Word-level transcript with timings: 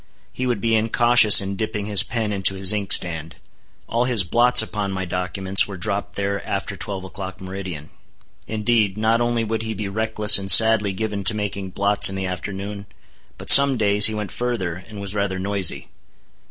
He 0.33 0.47
would 0.47 0.59
be 0.59 0.73
incautious 0.73 1.41
in 1.41 1.55
dipping 1.55 1.85
his 1.85 2.01
pen 2.01 2.33
into 2.33 2.55
his 2.55 2.73
inkstand. 2.73 3.35
All 3.87 4.05
his 4.05 4.23
blots 4.23 4.63
upon 4.63 4.91
my 4.91 5.05
documents, 5.05 5.67
were 5.67 5.77
dropped 5.77 6.15
there 6.15 6.43
after 6.43 6.75
twelve 6.75 7.03
o'clock, 7.03 7.39
meridian. 7.39 7.91
Indeed, 8.47 8.97
not 8.97 9.21
only 9.21 9.43
would 9.43 9.61
he 9.61 9.75
be 9.75 9.87
reckless 9.87 10.39
and 10.39 10.49
sadly 10.49 10.91
given 10.91 11.23
to 11.25 11.35
making 11.35 11.69
blots 11.69 12.09
in 12.09 12.15
the 12.15 12.25
afternoon, 12.25 12.87
but 13.37 13.51
some 13.51 13.77
days 13.77 14.07
he 14.07 14.15
went 14.15 14.31
further, 14.31 14.83
and 14.89 14.99
was 14.99 15.13
rather 15.13 15.37
noisy. 15.37 15.87